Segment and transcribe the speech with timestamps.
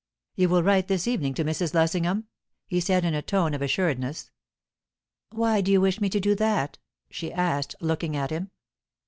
[0.35, 1.75] "You will write this evening to Mrs.
[1.75, 2.23] Lessingham?"
[2.65, 4.31] he said, in a tone of assuredness.
[5.31, 6.79] "Why do you wish me to do that?"
[7.11, 8.49] she asked, looking at him.